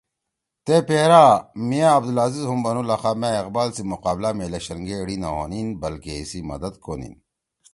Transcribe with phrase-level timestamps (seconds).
[0.65, 1.25] تے پیرا
[1.67, 5.67] میاں عبدالعزیز ہُم بنُو لخا مأ اقبال سی مقابلہ می الیکشن گے ایِڑی نہ ہونیِن
[5.81, 7.15] بلکہ ایِسی مدد کونیِن